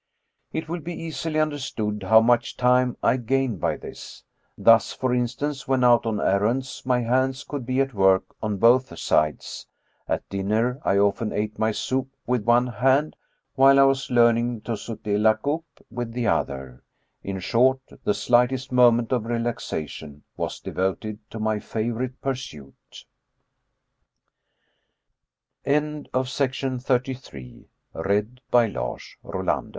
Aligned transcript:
It 0.51 0.67
will 0.67 0.79
be 0.79 0.95
easily 0.99 1.39
understood 1.39 2.01
how 2.01 2.21
much 2.21 2.57
time 2.57 2.97
I 3.03 3.17
gained 3.17 3.59
by 3.59 3.77
this. 3.77 4.23
Thus, 4.57 4.93
for 4.93 5.13
instance, 5.13 5.67
when 5.67 5.83
out 5.83 6.07
on 6.07 6.19
errands 6.19 6.81
my 6.87 7.01
hands 7.01 7.43
could 7.43 7.67
be 7.67 7.79
at 7.81 7.93
work 7.93 8.23
on 8.41 8.57
both 8.57 8.97
sides; 8.97 9.67
at 10.07 10.27
dinner, 10.27 10.81
I 10.83 10.97
often 10.97 11.31
ate 11.31 11.59
my 11.59 11.69
soup 11.71 12.09
with 12.25 12.45
one 12.45 12.65
hand 12.65 13.15
while 13.53 13.77
I 13.79 13.83
was 13.83 14.09
learning 14.09 14.61
to 14.61 14.75
sauter 14.75 15.19
la 15.19 15.35
coupe 15.35 15.85
with 15.91 16.13
the 16.13 16.25
other— 16.25 16.81
in 17.23 17.37
short, 17.39 17.81
the 18.03 18.15
slightest 18.15 18.71
mo 18.71 18.89
ment 18.89 19.11
of 19.11 19.25
relaxation 19.25 20.23
was 20.35 20.59
devoted 20.59 21.19
to 21.29 21.39
my 21.39 21.59
favor 21.59 22.09